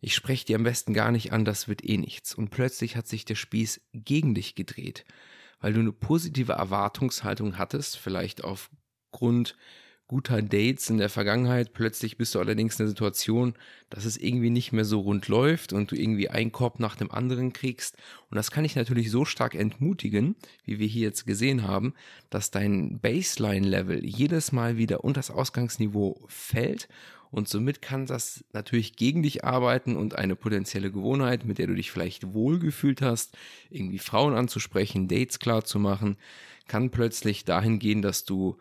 ich 0.01 0.15
spreche 0.15 0.45
dir 0.45 0.55
am 0.55 0.63
besten 0.63 0.95
gar 0.95 1.11
nicht 1.11 1.31
an, 1.31 1.45
das 1.45 1.67
wird 1.67 1.87
eh 1.87 1.97
nichts. 1.97 2.33
Und 2.33 2.49
plötzlich 2.49 2.95
hat 2.95 3.07
sich 3.07 3.23
der 3.23 3.35
Spieß 3.35 3.81
gegen 3.93 4.33
dich 4.33 4.55
gedreht, 4.55 5.05
weil 5.59 5.73
du 5.73 5.79
eine 5.79 5.91
positive 5.91 6.53
Erwartungshaltung 6.53 7.59
hattest, 7.59 7.97
vielleicht 7.97 8.43
aufgrund 8.43 9.55
guter 10.13 10.43
Dates 10.43 10.91
in 10.91 10.99
der 10.99 11.09
Vergangenheit. 11.09 11.73
Plötzlich 11.73 12.17
bist 12.17 12.35
du 12.35 12.39
allerdings 12.39 12.75
in 12.75 12.85
der 12.85 12.89
Situation, 12.89 13.55
dass 13.89 14.05
es 14.05 14.15
irgendwie 14.15 14.51
nicht 14.51 14.71
mehr 14.71 14.85
so 14.85 14.99
rund 14.99 15.27
läuft 15.27 15.73
und 15.73 15.89
du 15.89 15.95
irgendwie 15.95 16.29
einen 16.29 16.51
Korb 16.51 16.79
nach 16.79 16.95
dem 16.95 17.09
anderen 17.09 17.51
kriegst. 17.51 17.97
Und 18.29 18.35
das 18.35 18.51
kann 18.51 18.61
dich 18.61 18.75
natürlich 18.75 19.09
so 19.09 19.25
stark 19.25 19.55
entmutigen, 19.55 20.35
wie 20.65 20.77
wir 20.77 20.85
hier 20.85 21.01
jetzt 21.01 21.25
gesehen 21.25 21.63
haben, 21.63 21.95
dass 22.29 22.51
dein 22.51 22.99
Baseline-Level 22.99 24.05
jedes 24.05 24.51
Mal 24.51 24.77
wieder 24.77 25.03
unter 25.03 25.17
das 25.17 25.31
Ausgangsniveau 25.31 26.23
fällt 26.27 26.87
und 27.31 27.49
somit 27.49 27.81
kann 27.81 28.05
das 28.05 28.45
natürlich 28.53 28.95
gegen 28.95 29.23
dich 29.23 29.43
arbeiten 29.43 29.95
und 29.95 30.15
eine 30.15 30.35
potenzielle 30.35 30.91
Gewohnheit, 30.91 31.45
mit 31.45 31.57
der 31.57 31.65
du 31.65 31.73
dich 31.73 31.89
vielleicht 31.89 32.35
wohlgefühlt 32.35 33.01
hast, 33.01 33.35
irgendwie 33.71 33.97
Frauen 33.97 34.35
anzusprechen, 34.35 35.07
Dates 35.07 35.39
klar 35.39 35.65
zu 35.65 35.79
machen, 35.79 36.17
kann 36.67 36.91
plötzlich 36.91 37.43
dahin 37.43 37.79
gehen, 37.79 38.03
dass 38.03 38.25
du 38.25 38.59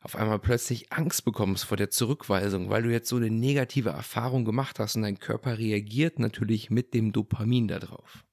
auf 0.00 0.16
einmal 0.16 0.38
plötzlich 0.38 0.92
Angst 0.92 1.24
bekommst 1.24 1.64
vor 1.64 1.76
der 1.76 1.90
Zurückweisung, 1.90 2.70
weil 2.70 2.82
du 2.82 2.90
jetzt 2.90 3.08
so 3.08 3.16
eine 3.16 3.30
negative 3.30 3.90
Erfahrung 3.90 4.44
gemacht 4.44 4.78
hast 4.78 4.96
und 4.96 5.02
dein 5.02 5.18
Körper 5.18 5.58
reagiert 5.58 6.18
natürlich 6.18 6.70
mit 6.70 6.94
dem 6.94 7.12
Dopamin 7.12 7.68
darauf. 7.68 8.24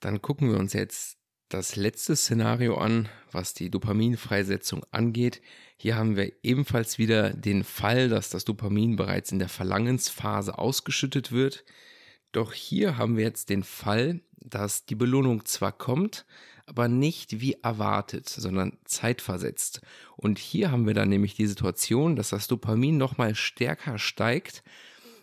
Dann 0.00 0.20
gucken 0.20 0.50
wir 0.50 0.58
uns 0.58 0.72
jetzt 0.72 1.18
das 1.48 1.76
letzte 1.76 2.16
Szenario 2.16 2.76
an, 2.76 3.08
was 3.30 3.54
die 3.54 3.70
Dopaminfreisetzung 3.70 4.84
angeht. 4.90 5.40
Hier 5.76 5.94
haben 5.94 6.16
wir 6.16 6.32
ebenfalls 6.42 6.98
wieder 6.98 7.32
den 7.32 7.62
Fall, 7.62 8.08
dass 8.08 8.30
das 8.30 8.44
Dopamin 8.44 8.96
bereits 8.96 9.30
in 9.30 9.38
der 9.38 9.48
Verlangensphase 9.48 10.58
ausgeschüttet 10.58 11.30
wird. 11.30 11.64
Doch 12.34 12.52
hier 12.52 12.98
haben 12.98 13.16
wir 13.16 13.22
jetzt 13.22 13.48
den 13.48 13.62
Fall, 13.62 14.20
dass 14.40 14.86
die 14.86 14.96
Belohnung 14.96 15.44
zwar 15.44 15.70
kommt, 15.70 16.26
aber 16.66 16.88
nicht 16.88 17.40
wie 17.40 17.58
erwartet, 17.62 18.28
sondern 18.28 18.76
zeitversetzt. 18.84 19.82
Und 20.16 20.40
hier 20.40 20.72
haben 20.72 20.84
wir 20.84 20.94
dann 20.94 21.10
nämlich 21.10 21.36
die 21.36 21.46
Situation, 21.46 22.16
dass 22.16 22.30
das 22.30 22.48
Dopamin 22.48 22.96
nochmal 22.96 23.36
stärker 23.36 24.00
steigt, 24.00 24.64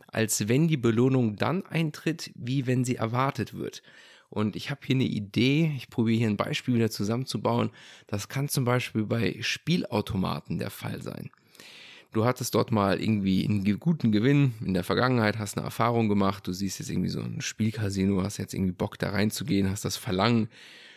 als 0.08 0.48
wenn 0.48 0.70
die 0.70 0.78
Belohnung 0.78 1.36
dann 1.36 1.66
eintritt, 1.66 2.32
wie 2.36 2.66
wenn 2.66 2.86
sie 2.86 2.96
erwartet 2.96 3.56
wird. 3.56 3.84
Und 4.30 4.56
ich 4.56 4.72
habe 4.72 4.80
hier 4.86 4.96
eine 4.96 5.04
Idee, 5.04 5.74
ich 5.76 5.90
probiere 5.90 6.20
hier 6.20 6.30
ein 6.30 6.38
Beispiel 6.38 6.76
wieder 6.76 6.92
zusammenzubauen. 6.92 7.72
Das 8.08 8.30
kann 8.30 8.48
zum 8.48 8.64
Beispiel 8.64 9.04
bei 9.04 9.36
Spielautomaten 9.42 10.60
der 10.60 10.70
Fall 10.70 11.02
sein. 11.02 11.30
Du 12.14 12.26
hattest 12.26 12.56
dort 12.56 12.72
mal 12.72 13.02
irgendwie 13.02 13.46
einen 13.46 13.80
guten 13.80 14.12
Gewinn 14.12 14.54
in 14.66 14.74
der 14.74 14.84
Vergangenheit, 14.84 15.40
hast 15.40 15.58
eine 15.58 15.66
Erfahrung 15.66 16.10
gemacht, 16.10 16.46
du 16.46 16.52
siehst 16.52 16.80
jetzt 16.80 16.90
irgendwie 16.90 17.10
so 17.10 17.22
ein 17.22 17.40
Spielcasino, 17.40 18.22
hast 18.22 18.38
jetzt 18.38 18.54
irgendwie 18.54 18.74
Bock 18.74 18.98
da 18.98 19.12
reinzugehen, 19.12 19.70
hast 19.70 19.86
das 19.86 19.96
Verlangen, 19.96 20.50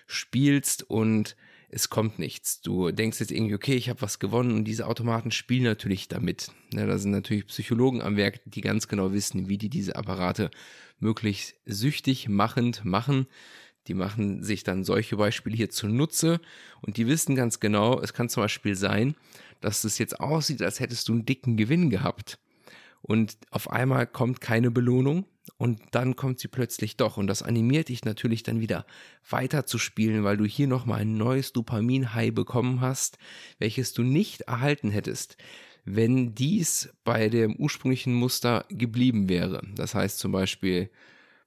spielst 0.07 0.83
und 0.83 1.37
es 1.69 1.89
kommt 1.89 2.19
nichts. 2.19 2.61
Du 2.61 2.91
denkst 2.91 3.21
jetzt 3.21 3.33
irgendwie, 3.33 3.55
okay, 3.55 3.75
ich 3.75 3.89
habe 3.89 4.03
was 4.03 4.19
gewonnen 4.19 4.55
und 4.55 4.65
diese 4.65 4.87
Automaten 4.87 5.31
spielen 5.31 5.65
natürlich 5.65 6.09
damit. 6.09 6.51
Ja, 6.73 6.87
da 6.87 6.99
sind 6.99 7.13
natürlich 7.13 7.47
Psychologen 7.47 8.03
am 8.03 8.17
Werk, 8.17 8.41
die 8.45 8.61
ganz 8.61 8.89
genau 8.89 9.13
wissen, 9.13 9.49
wie 9.49 9.59
die 9.59 9.71
diese 9.71 9.97
Apparate 9.97 10.51
möglichst 10.99 11.55
süchtig 11.65 12.29
machend 12.29 12.85
machen. 12.85 13.27
Die 13.87 13.95
machen 13.95 14.43
sich 14.43 14.65
dann 14.65 14.85
solche 14.85 15.17
Beispiele 15.17 15.57
hier 15.57 15.71
zunutze 15.71 16.41
und 16.81 16.97
die 16.97 17.07
wissen 17.07 17.35
ganz 17.35 17.61
genau, 17.61 18.01
es 18.01 18.13
kann 18.13 18.29
zum 18.29 18.43
Beispiel 18.43 18.75
sein, 18.75 19.15
dass 19.61 19.85
es 19.85 19.99
jetzt 19.99 20.21
aussieht, 20.21 20.63
als 20.63 20.81
hättest 20.81 21.09
du 21.09 21.13
einen 21.13 21.27
dicken 21.27 21.57
Gewinn 21.57 21.91
gehabt 21.91 22.39
und 23.03 23.37
auf 23.51 23.71
einmal 23.71 24.07
kommt 24.07 24.41
keine 24.41 24.71
Belohnung 24.71 25.27
und 25.59 25.81
dann 25.91 26.17
kommt 26.17 26.41
sie 26.41 26.49
plötzlich 26.49 26.97
doch 26.97 27.19
und 27.19 27.27
das 27.27 27.43
animiert 27.43 27.91
dich 27.91 28.05
natürlich 28.05 28.43
dann 28.43 28.61
wieder 28.61 28.87
weiter 29.29 29.67
zu 29.67 29.79
spielen, 29.79 30.25
weil 30.25 30.39
du 30.39 30.47
hier 30.47 30.67
nochmal 30.67 31.03
ein 31.03 31.19
neues 31.19 31.53
Dopamin-High 31.53 32.33
bekommen 32.33 32.81
hast, 32.81 33.19
welches 33.59 33.93
du 33.93 34.03
nicht 34.03 34.43
erhalten 34.43 34.91
hättest, 34.91 35.37
wenn 35.85 36.35
dies 36.35 36.95
bei 37.05 37.29
dem 37.29 37.57
ursprünglichen 37.57 38.15
Muster 38.15 38.65
geblieben 38.71 39.29
wäre. 39.29 39.61
Das 39.75 39.95
heißt 39.95 40.19
zum 40.19 40.33
Beispiel 40.33 40.89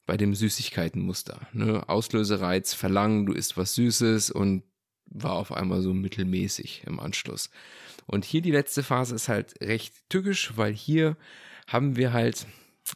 bei 0.08 0.18
dem 0.18 0.34
Süßigkeitenmuster. 0.34 1.48
Ne? 1.54 1.88
Auslösereiz, 1.88 2.74
Verlangen, 2.74 3.28
du 3.28 3.34
isst 3.34 3.58
was 3.58 3.76
Süßes 3.76 4.32
und 4.32 4.64
war 5.06 5.34
auf 5.34 5.52
einmal 5.52 5.82
so 5.82 5.94
mittelmäßig 5.94 6.84
im 6.88 7.00
Anschluss. 7.00 7.52
Und 8.08 8.26
hier 8.26 8.42
die 8.42 8.52
letzte 8.52 8.84
Phase 8.84 9.14
ist 9.14 9.28
halt 9.28 9.62
recht 9.62 9.94
tückisch, 10.10 10.54
weil 10.56 10.74
hier 10.74 11.18
haben 11.68 11.98
wir 11.98 12.14
halt, 12.14 12.48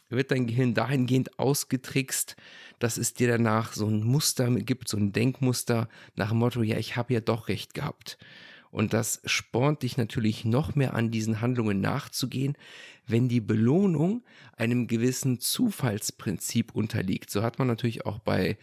wird 0.08 0.30
dein 0.30 0.46
Gehirn 0.46 0.74
dahingehend 0.74 1.38
ausgetrickst, 1.38 2.34
dass 2.78 2.96
es 2.96 3.14
dir 3.14 3.28
danach 3.28 3.74
so 3.74 3.86
ein 3.86 4.02
Muster 4.02 4.50
gibt, 4.50 4.88
so 4.88 4.96
ein 4.96 5.12
Denkmuster 5.12 5.88
nach 6.16 6.30
dem 6.30 6.38
Motto, 6.38 6.62
ja, 6.62 6.78
ich 6.78 6.96
habe 6.96 7.12
ja 7.14 7.20
doch 7.20 7.48
recht 7.48 7.74
gehabt. 7.74 8.18
Und 8.72 8.94
das 8.94 9.20
spornt 9.26 9.82
dich 9.82 9.98
natürlich 9.98 10.44
noch 10.44 10.74
mehr 10.74 10.94
an, 10.94 11.10
diesen 11.10 11.40
Handlungen 11.42 11.80
nachzugehen, 11.80 12.56
wenn 13.06 13.28
die 13.28 13.42
Belohnung 13.42 14.24
einem 14.56 14.86
gewissen 14.86 15.40
Zufallsprinzip 15.40 16.74
unterliegt. 16.74 17.30
So 17.30 17.42
hat 17.42 17.58
man 17.58 17.68
natürlich 17.68 18.06
auch 18.06 18.18
bei 18.18 18.56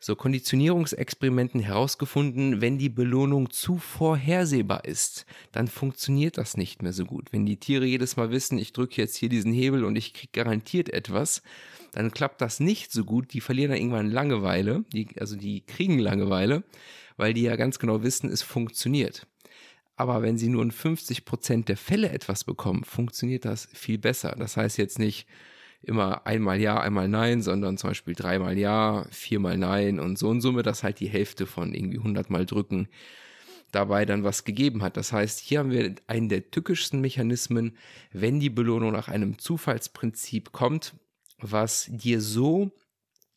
so 0.00 0.14
Konditionierungsexperimenten 0.14 1.60
herausgefunden, 1.60 2.60
wenn 2.60 2.78
die 2.78 2.88
Belohnung 2.88 3.50
zu 3.50 3.78
vorhersehbar 3.78 4.84
ist, 4.84 5.26
dann 5.50 5.66
funktioniert 5.66 6.38
das 6.38 6.56
nicht 6.56 6.82
mehr 6.82 6.92
so 6.92 7.04
gut. 7.04 7.32
Wenn 7.32 7.44
die 7.44 7.56
Tiere 7.56 7.84
jedes 7.84 8.16
Mal 8.16 8.30
wissen, 8.30 8.58
ich 8.58 8.72
drücke 8.72 9.02
jetzt 9.02 9.16
hier 9.16 9.28
diesen 9.28 9.52
Hebel 9.52 9.84
und 9.84 9.96
ich 9.96 10.14
kriege 10.14 10.30
garantiert 10.32 10.88
etwas, 10.88 11.42
dann 11.92 12.12
klappt 12.12 12.40
das 12.40 12.60
nicht 12.60 12.92
so 12.92 13.04
gut. 13.04 13.32
Die 13.32 13.40
verlieren 13.40 13.72
dann 13.72 13.80
irgendwann 13.80 14.10
Langeweile, 14.10 14.84
die, 14.92 15.08
also 15.18 15.34
die 15.34 15.62
kriegen 15.62 15.98
Langeweile, 15.98 16.62
weil 17.16 17.34
die 17.34 17.42
ja 17.42 17.56
ganz 17.56 17.80
genau 17.80 18.04
wissen, 18.04 18.30
es 18.30 18.42
funktioniert. 18.42 19.26
Aber 19.98 20.22
wenn 20.22 20.38
sie 20.38 20.48
nur 20.48 20.62
in 20.62 20.70
50 20.70 21.24
Prozent 21.24 21.68
der 21.68 21.76
Fälle 21.76 22.10
etwas 22.10 22.44
bekommen, 22.44 22.84
funktioniert 22.84 23.44
das 23.44 23.68
viel 23.74 23.98
besser. 23.98 24.36
Das 24.38 24.56
heißt 24.56 24.78
jetzt 24.78 25.00
nicht, 25.00 25.26
immer 25.82 26.24
einmal 26.24 26.60
ja, 26.60 26.80
einmal 26.80 27.08
nein, 27.08 27.42
sondern 27.42 27.78
zum 27.78 27.90
Beispiel 27.90 28.14
dreimal 28.14 28.56
ja, 28.56 29.06
viermal 29.10 29.58
nein 29.58 29.98
und 29.98 30.16
so 30.16 30.30
in 30.30 30.40
Summe, 30.40 30.62
dass 30.62 30.84
halt 30.84 31.00
die 31.00 31.08
Hälfte 31.08 31.46
von 31.46 31.74
irgendwie 31.74 31.98
100 31.98 32.30
Mal 32.30 32.46
drücken 32.46 32.88
dabei 33.72 34.04
dann 34.04 34.22
was 34.22 34.44
gegeben 34.44 34.82
hat. 34.82 34.96
Das 34.96 35.12
heißt, 35.12 35.40
hier 35.40 35.58
haben 35.58 35.72
wir 35.72 35.96
einen 36.06 36.28
der 36.28 36.48
tückischsten 36.52 37.00
Mechanismen, 37.00 37.76
wenn 38.12 38.38
die 38.38 38.50
Belohnung 38.50 38.92
nach 38.92 39.08
einem 39.08 39.36
Zufallsprinzip 39.38 40.52
kommt, 40.52 40.94
was 41.38 41.88
dir 41.90 42.20
so 42.20 42.70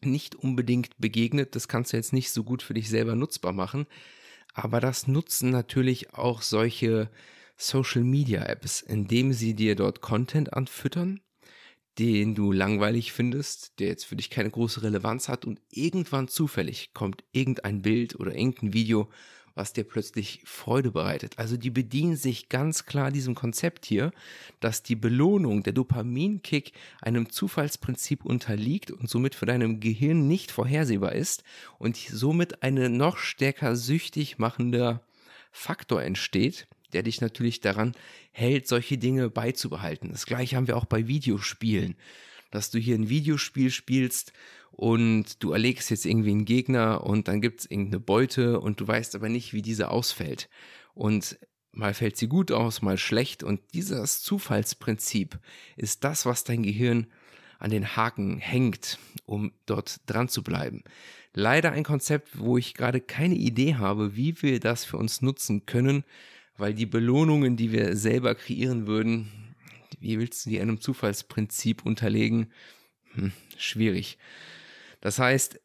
nicht 0.03 0.36
unbedingt 0.36 0.96
begegnet, 1.00 1.56
das 1.56 1.68
kannst 1.68 1.91
du 1.91 1.98
jetzt 1.98 2.13
nicht 2.13 2.32
so 2.32 2.44
gut 2.44 2.62
für 2.62 2.75
dich 2.75 2.88
selber 2.88 3.15
nutzbar 3.15 3.51
machen, 3.51 3.88
aber 4.53 4.79
das 4.79 5.08
nutzen 5.08 5.50
natürlich 5.50 6.13
auch 6.13 6.41
solche 6.41 7.10
Social 7.58 8.03
Media 8.03 8.43
Apps, 8.43 8.81
indem 8.81 9.34
sie 9.34 9.53
dir 9.53 9.75
dort 9.75 10.01
Content 10.01 10.53
anfüttern, 10.53 11.22
den 12.00 12.36
du 12.36 12.51
langweilig 12.51 13.12
findest, 13.12 13.79
der 13.79 13.88
jetzt 13.88 14.05
für 14.05 14.15
dich 14.15 14.29
keine 14.29 14.50
große 14.50 14.81
Relevanz 14.81 15.29
hat 15.29 15.46
und 15.46 15.62
irgendwann 15.70 16.27
zufällig 16.27 16.93
kommt 16.93 17.24
irgendein 17.31 17.81
Bild 17.81 18.20
oder 18.20 18.34
irgendein 18.34 18.74
Video, 18.74 19.10
was 19.55 19.74
dir 19.74 19.84
plötzlich 19.84 20.41
Freude 20.46 20.91
bereitet. 20.91 21.38
Also 21.38 21.58
die 21.58 21.70
bedienen 21.70 22.15
sich 22.15 22.50
ganz 22.50 22.86
klar 22.86 23.12
diesem 23.12 23.36
Konzept 23.36 23.86
hier, 23.86 24.12
dass 24.60 24.84
die 24.84 24.96
Belohnung, 24.96 25.63
der 25.63 25.74
Dopaminkick 25.74 26.74
einem 27.01 27.29
Zufallsprinzip 27.29 28.25
unterliegt 28.25 28.91
und 28.91 29.10
somit 29.10 29.36
für 29.36 29.46
deinem 29.46 29.79
Gehirn 29.79 30.27
nicht 30.27 30.51
vorhersehbar 30.51 31.13
ist 31.13 31.43
und 31.79 31.98
somit 31.98 32.63
eine 32.63 32.89
noch 32.89 33.17
stärker 33.17 33.75
süchtig 33.75 34.38
machender 34.38 35.01
Faktor 35.51 36.01
entsteht, 36.01 36.67
der 36.93 37.03
dich 37.03 37.22
natürlich 37.22 37.62
daran 37.62 37.93
hält, 38.31 38.67
solche 38.67 38.98
Dinge 38.98 39.29
beizubehalten. 39.29 40.12
Das 40.12 40.25
gleiche 40.25 40.55
haben 40.55 40.67
wir 40.67 40.77
auch 40.77 40.86
bei 40.86 41.08
Videospielen, 41.08 41.96
dass 42.51 42.70
du 42.70 42.79
hier 42.79 42.96
ein 42.96 43.10
Videospiel 43.10 43.72
spielst 43.72 44.34
und 44.72 45.43
du 45.43 45.51
erlegst 45.51 45.89
jetzt 45.89 46.05
irgendwie 46.05 46.31
einen 46.31 46.46
Gegner 46.46 47.03
und 47.03 47.27
dann 47.27 47.41
gibt 47.41 47.62
es 47.62 47.72
irgendeine 47.72 48.00
Beute 48.00 48.60
und 48.60 48.79
du 48.79 48.88
weißt 48.88 49.15
aber 49.15 49.29
nicht, 49.29 49.53
wie 49.53 49.62
diese 49.62 49.89
ausfällt. 49.89 50.50
Und 50.93 51.39
mal 51.72 51.93
fällt 51.93 52.17
sie 52.17 52.27
gut 52.27 52.51
aus, 52.51 52.81
mal 52.81 52.98
schlecht 52.98 53.43
und 53.43 53.62
dieses 53.74 54.22
Zufallsprinzip 54.22 55.39
ist 55.77 56.03
das, 56.03 56.25
was 56.25 56.43
dein 56.43 56.63
Gehirn 56.63 57.08
an 57.60 57.72
den 57.72 57.96
Haken 57.96 58.38
hängt, 58.39 58.98
um 59.25 59.51
dort 59.65 60.01
dran 60.08 60.27
zu 60.27 60.43
bleiben. 60.43 60.84
Leider 61.34 61.72
ein 61.72 61.84
Konzept, 61.84 62.39
wo 62.39 62.58
ich 62.58 62.74
gerade 62.74 63.00
keine 63.00 63.36
Idee 63.36 63.75
habe, 63.75 64.15
wie 64.15 64.41
wir 64.41 64.60
das 64.60 64.84
für 64.84 64.98
uns 64.98 65.22
nutzen 65.22 65.65
können, 65.65 66.03
weil 66.58 66.74
die 66.74 66.86
Belohnungen, 66.86 67.55
die 67.55 67.72
wir 67.72 67.96
selber 67.96 68.36
kreieren 68.36 68.88
würden, 68.88 69.31
wie 70.01 70.20
willst 70.20 70.46
du 70.46 70.50
die 70.50 70.60
einem 70.60 70.81
Zufallsprinzip 70.81 71.86
unterlegen? 71.86 72.51
Hm, 73.13 73.31
schwierig. 73.58 74.17
Das 75.00 75.20
heißt, 75.20 75.60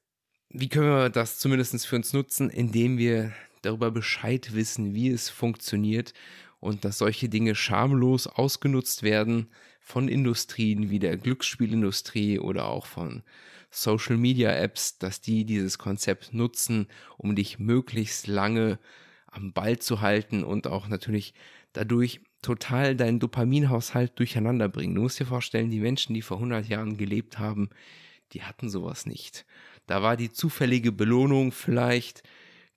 wie 0.50 0.69
können 0.69 0.88
wir 0.88 1.11
das 1.11 1.38
zumindest 1.38 1.87
für 1.87 1.97
uns 1.97 2.12
nutzen, 2.12 2.50
indem 2.50 2.99
wir 2.99 3.33
darüber 3.62 3.90
Bescheid 3.90 4.55
wissen, 4.55 4.95
wie 4.95 5.11
es 5.11 5.28
funktioniert 5.28 6.12
und 6.61 6.85
dass 6.85 6.99
solche 6.99 7.28
Dinge 7.28 7.55
schamlos 7.55 8.26
ausgenutzt 8.26 9.02
werden 9.02 9.50
von 9.81 10.09
Industrien 10.09 10.90
wie 10.90 10.99
der 10.99 11.16
Glücksspielindustrie 11.16 12.38
oder 12.38 12.66
auch 12.69 12.87
von 12.87 13.23
Social 13.71 14.16
Media 14.16 14.52
Apps, 14.52 14.99
dass 14.99 15.21
die 15.21 15.45
dieses 15.45 15.78
Konzept 15.78 16.33
nutzen, 16.33 16.88
um 17.19 17.37
dich 17.37 17.59
möglichst 17.59 18.26
lange 18.26 18.78
am 19.26 19.52
Ball 19.52 19.78
zu 19.78 20.00
halten 20.00 20.45
und 20.45 20.66
auch 20.66 20.88
natürlich 20.88 21.35
dadurch 21.73 22.21
total 22.47 22.95
deinen 22.95 23.19
Dopaminhaushalt 23.19 24.17
durcheinander 24.21 24.69
bringen. 24.69 24.95
Du 24.95 25.03
musst 25.03 25.19
dir 25.19 25.26
vorstellen, 25.26 25.69
die 25.69 25.81
Menschen, 25.81 26.15
die 26.15 26.23
vor 26.23 26.37
100 26.37 26.69
Jahren 26.69 26.97
gelebt 26.97 27.41
haben, 27.41 27.71
die 28.33 28.45
hatten 28.45 28.71
sowas 28.71 29.05
nicht. 29.05 29.45
Da 29.88 30.00
war 30.00 30.17
die 30.17 30.31
zufällige 30.31 30.93
Belohnung 30.93 31.50
vielleicht 31.50 32.23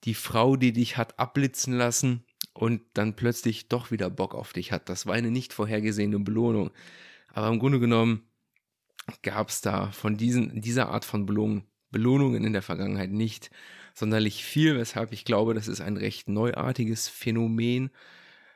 die 0.05 0.15
Frau, 0.15 0.55
die 0.55 0.73
dich 0.73 0.97
hat 0.97 1.19
abblitzen 1.19 1.73
lassen 1.73 2.23
und 2.53 2.81
dann 2.95 3.15
plötzlich 3.15 3.67
doch 3.67 3.91
wieder 3.91 4.09
Bock 4.09 4.33
auf 4.33 4.53
dich 4.53 4.71
hat. 4.71 4.89
Das 4.89 5.05
war 5.05 5.13
eine 5.13 5.29
nicht 5.29 5.53
vorhergesehene 5.53 6.17
Belohnung. 6.17 6.71
Aber 7.31 7.49
im 7.49 7.59
Grunde 7.59 7.79
genommen 7.79 8.23
gab 9.21 9.49
es 9.49 9.61
da 9.61 9.91
von 9.91 10.17
diesen, 10.17 10.61
dieser 10.61 10.89
Art 10.89 11.05
von 11.05 11.27
Belohnung, 11.27 11.65
Belohnungen 11.91 12.43
in 12.43 12.53
der 12.53 12.63
Vergangenheit 12.63 13.11
nicht 13.11 13.51
sonderlich 13.93 14.43
viel, 14.43 14.77
weshalb 14.77 15.11
ich 15.11 15.25
glaube, 15.25 15.53
das 15.53 15.67
ist 15.67 15.81
ein 15.81 15.97
recht 15.97 16.27
neuartiges 16.27 17.07
Phänomen, 17.07 17.91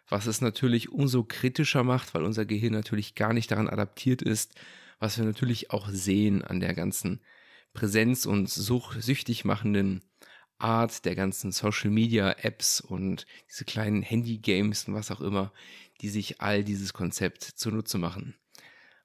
was 0.09 0.25
es 0.25 0.41
natürlich 0.41 0.89
umso 0.91 1.23
kritischer 1.23 1.83
macht, 1.83 2.13
weil 2.13 2.23
unser 2.23 2.45
Gehirn 2.45 2.73
natürlich 2.73 3.15
gar 3.15 3.33
nicht 3.33 3.51
daran 3.51 3.69
adaptiert 3.69 4.21
ist, 4.21 4.53
was 4.99 5.17
wir 5.17 5.25
natürlich 5.25 5.71
auch 5.71 5.89
sehen 5.89 6.43
an 6.43 6.59
der 6.59 6.73
ganzen 6.73 7.21
Präsenz 7.73 8.25
und 8.25 8.49
such 8.49 8.93
süchtig 9.01 9.45
machenden 9.45 10.01
Art 10.59 11.05
der 11.05 11.15
ganzen 11.15 11.51
Social 11.51 11.89
Media 11.89 12.31
Apps 12.41 12.79
und 12.79 13.25
diese 13.49 13.65
kleinen 13.65 14.01
Handy 14.01 14.37
Games 14.37 14.87
und 14.87 14.93
was 14.93 15.11
auch 15.11 15.21
immer, 15.21 15.51
die 16.01 16.09
sich 16.09 16.41
all 16.41 16.63
dieses 16.63 16.93
Konzept 16.93 17.43
zunutze 17.43 17.97
machen. 17.97 18.35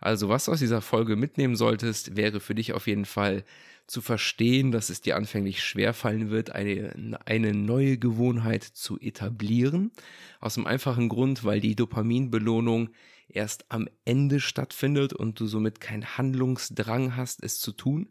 Also, 0.00 0.28
was 0.28 0.44
du 0.44 0.52
aus 0.52 0.60
dieser 0.60 0.80
Folge 0.80 1.16
mitnehmen 1.16 1.56
solltest, 1.56 2.16
wäre 2.16 2.40
für 2.40 2.54
dich 2.54 2.72
auf 2.72 2.86
jeden 2.86 3.04
Fall 3.04 3.44
zu 3.88 4.00
verstehen, 4.02 4.70
dass 4.70 4.90
es 4.90 5.00
dir 5.00 5.16
anfänglich 5.16 5.64
schwerfallen 5.64 6.30
wird, 6.30 6.50
eine, 6.50 7.18
eine 7.24 7.54
neue 7.54 7.96
Gewohnheit 7.98 8.62
zu 8.62 8.98
etablieren. 9.00 9.90
Aus 10.40 10.54
dem 10.54 10.66
einfachen 10.66 11.08
Grund, 11.08 11.42
weil 11.44 11.60
die 11.60 11.74
Dopaminbelohnung 11.74 12.90
erst 13.28 13.64
am 13.70 13.88
Ende 14.04 14.40
stattfindet 14.40 15.14
und 15.14 15.40
du 15.40 15.46
somit 15.46 15.80
keinen 15.80 16.18
Handlungsdrang 16.18 17.16
hast, 17.16 17.42
es 17.42 17.60
zu 17.60 17.72
tun. 17.72 18.10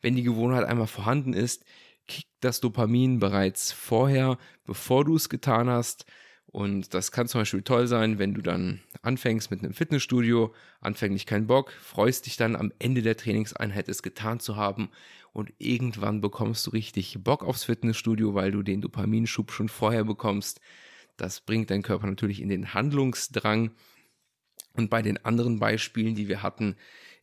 Wenn 0.00 0.16
die 0.16 0.24
Gewohnheit 0.24 0.64
einmal 0.64 0.88
vorhanden 0.88 1.34
ist, 1.34 1.64
kickt 2.08 2.32
das 2.40 2.60
Dopamin 2.60 3.20
bereits 3.20 3.72
vorher, 3.72 4.38
bevor 4.64 5.04
du 5.04 5.14
es 5.14 5.28
getan 5.28 5.68
hast. 5.70 6.04
Und 6.52 6.92
das 6.92 7.12
kann 7.12 7.28
zum 7.28 7.40
Beispiel 7.40 7.62
toll 7.62 7.86
sein, 7.86 8.18
wenn 8.18 8.34
du 8.34 8.42
dann 8.42 8.80
anfängst 9.00 9.50
mit 9.50 9.60
einem 9.60 9.72
Fitnessstudio, 9.72 10.54
anfänglich 10.80 11.24
keinen 11.24 11.46
Bock, 11.46 11.72
freust 11.80 12.26
dich 12.26 12.36
dann 12.36 12.56
am 12.56 12.72
Ende 12.78 13.00
der 13.00 13.16
Trainingseinheit 13.16 13.88
es 13.88 14.02
getan 14.02 14.38
zu 14.38 14.56
haben 14.56 14.90
und 15.32 15.50
irgendwann 15.58 16.20
bekommst 16.20 16.66
du 16.66 16.70
richtig 16.70 17.18
Bock 17.24 17.42
aufs 17.42 17.64
Fitnessstudio, 17.64 18.34
weil 18.34 18.52
du 18.52 18.62
den 18.62 18.82
Dopaminschub 18.82 19.50
schon 19.50 19.70
vorher 19.70 20.04
bekommst. 20.04 20.60
Das 21.16 21.40
bringt 21.40 21.70
deinen 21.70 21.82
Körper 21.82 22.06
natürlich 22.06 22.42
in 22.42 22.50
den 22.50 22.74
Handlungsdrang. 22.74 23.70
Und 24.74 24.90
bei 24.90 25.00
den 25.00 25.22
anderen 25.24 25.58
Beispielen, 25.58 26.14
die 26.14 26.28
wir 26.28 26.42
hatten, 26.42 26.76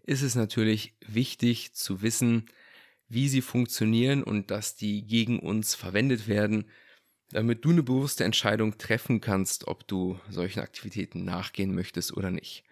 ist 0.04 0.24
es 0.24 0.34
natürlich 0.34 0.96
wichtig 1.06 1.74
zu 1.74 2.02
wissen, 2.02 2.46
wie 3.08 3.28
sie 3.28 3.42
funktionieren 3.42 4.24
und 4.24 4.50
dass 4.50 4.76
die 4.76 5.06
gegen 5.06 5.40
uns 5.40 5.76
verwendet 5.76 6.28
werden 6.28 6.66
damit 7.32 7.64
du 7.66 7.72
eine 7.72 7.84
bewusste 7.84 8.24
Entscheidung 8.24 8.78
treffen 8.78 9.22
kannst, 9.22 9.68
ob 9.68 9.88
du 9.88 10.20
solchen 10.30 10.62
Aktivitäten 10.62 11.26
nachgehen 11.26 11.74
möchtest 11.76 12.16
oder 12.16 12.32
nicht. 12.32 12.64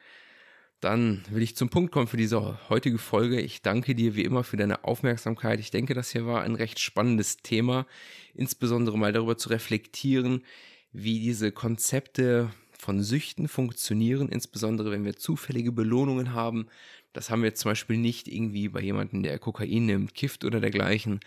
Dann 0.80 1.24
will 1.32 1.42
ich 1.42 1.56
zum 1.56 1.70
Punkt 1.70 1.92
kommen 1.92 2.08
für 2.08 2.18
diese 2.18 2.70
heutige 2.70 3.00
Folge. 3.00 3.42
Ich 3.42 3.64
danke 3.64 3.96
dir 3.96 4.16
wie 4.16 4.24
immer 4.24 4.44
für 4.44 4.58
deine 4.58 4.84
Aufmerksamkeit. 4.84 5.60
Ich 5.60 5.72
denke, 5.72 5.96
das 5.96 6.12
hier 6.12 6.28
war 6.28 6.44
ein 6.44 6.54
recht 6.54 6.80
spannendes 6.80 7.38
Thema, 7.38 7.88
insbesondere 8.36 8.98
mal 8.98 9.12
darüber 9.12 9.38
zu 9.38 9.50
reflektieren, 9.50 10.44
wie 10.92 11.20
diese 11.20 11.52
Konzepte 11.52 12.52
von 12.78 13.02
Süchten 13.02 13.48
funktionieren, 13.48 14.30
insbesondere 14.30 14.92
wenn 14.92 15.04
wir 15.04 15.16
zufällige 15.16 15.72
Belohnungen 15.72 16.34
haben. 16.34 16.68
Das 17.12 17.32
haben 17.32 17.42
wir 17.42 17.56
zum 17.56 17.72
Beispiel 17.72 17.98
nicht 17.98 18.28
irgendwie 18.28 18.70
bei 18.70 18.82
jemandem, 18.82 19.24
der 19.24 19.40
Kokain 19.40 19.88
nimmt, 19.88 20.14
kifft 20.14 20.46
oder 20.46 20.60
dergleichen, 20.60 21.20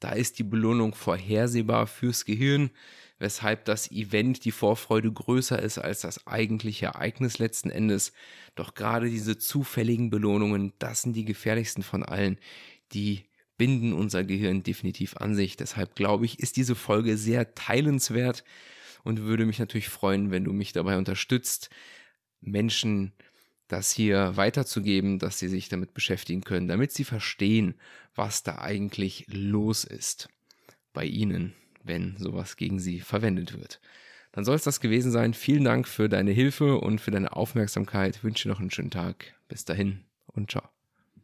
da 0.00 0.12
ist 0.12 0.38
die 0.38 0.44
Belohnung 0.44 0.94
vorhersehbar 0.94 1.86
fürs 1.86 2.24
Gehirn, 2.24 2.70
weshalb 3.18 3.64
das 3.64 3.90
Event, 3.90 4.44
die 4.44 4.50
Vorfreude 4.50 5.10
größer 5.10 5.60
ist 5.60 5.78
als 5.78 6.00
das 6.02 6.26
eigentliche 6.26 6.86
Ereignis 6.86 7.38
letzten 7.38 7.70
Endes. 7.70 8.12
Doch 8.54 8.74
gerade 8.74 9.08
diese 9.08 9.38
zufälligen 9.38 10.10
Belohnungen, 10.10 10.74
das 10.78 11.02
sind 11.02 11.14
die 11.14 11.24
gefährlichsten 11.24 11.82
von 11.82 12.02
allen. 12.02 12.38
Die 12.92 13.24
binden 13.56 13.94
unser 13.94 14.22
Gehirn 14.24 14.62
definitiv 14.62 15.16
an 15.16 15.34
sich. 15.34 15.56
Deshalb 15.56 15.94
glaube 15.94 16.26
ich, 16.26 16.40
ist 16.40 16.56
diese 16.56 16.74
Folge 16.74 17.16
sehr 17.16 17.54
teilenswert 17.54 18.44
und 19.02 19.22
würde 19.22 19.46
mich 19.46 19.58
natürlich 19.58 19.88
freuen, 19.88 20.30
wenn 20.30 20.44
du 20.44 20.52
mich 20.52 20.72
dabei 20.72 20.98
unterstützt, 20.98 21.70
Menschen 22.40 23.12
das 23.68 23.90
hier 23.90 24.36
weiterzugeben, 24.36 25.18
dass 25.18 25.38
sie 25.38 25.48
sich 25.48 25.68
damit 25.68 25.94
beschäftigen 25.94 26.42
können, 26.42 26.68
damit 26.68 26.92
sie 26.92 27.04
verstehen, 27.04 27.74
was 28.14 28.42
da 28.42 28.58
eigentlich 28.58 29.26
los 29.28 29.84
ist 29.84 30.28
bei 30.92 31.04
ihnen, 31.04 31.54
wenn 31.82 32.16
sowas 32.16 32.56
gegen 32.56 32.78
sie 32.78 33.00
verwendet 33.00 33.58
wird. 33.58 33.80
Dann 34.32 34.44
soll 34.44 34.56
es 34.56 34.64
das 34.64 34.80
gewesen 34.80 35.10
sein. 35.10 35.34
Vielen 35.34 35.64
Dank 35.64 35.88
für 35.88 36.08
deine 36.08 36.30
Hilfe 36.30 36.78
und 36.78 37.00
für 37.00 37.10
deine 37.10 37.34
Aufmerksamkeit. 37.34 38.16
Ich 38.16 38.24
wünsche 38.24 38.48
noch 38.48 38.60
einen 38.60 38.70
schönen 38.70 38.90
Tag. 38.90 39.34
Bis 39.48 39.64
dahin 39.64 40.04
und 40.26 40.50
ciao. 40.50 40.75